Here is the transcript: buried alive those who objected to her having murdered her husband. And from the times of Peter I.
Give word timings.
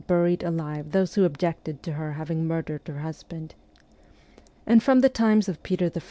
buried 0.07 0.41
alive 0.41 0.91
those 0.91 1.13
who 1.13 1.25
objected 1.25 1.83
to 1.83 1.91
her 1.93 2.11
having 2.13 2.47
murdered 2.47 2.81
her 2.87 2.99
husband. 2.99 3.53
And 4.65 4.81
from 4.81 4.99
the 5.01 5.09
times 5.09 5.47
of 5.47 5.61
Peter 5.61 5.91
I. 5.95 5.99